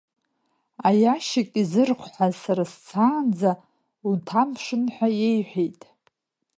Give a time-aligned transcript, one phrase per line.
[0.87, 3.51] Аиашьыкь изырхәҳаз сара сцаанӡа
[4.09, 5.81] уҭамԥшын ҳәа иеиҳәеит.